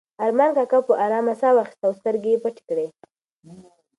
ارمان 0.25 0.49
کاکا 0.57 0.79
په 0.87 0.93
ارامه 1.05 1.33
ساه 1.41 1.55
واخیسته 1.57 1.83
او 1.87 1.93
سترګې 1.99 2.29
یې 2.33 2.41
پټې 2.43 2.61
کړې. 2.69 2.87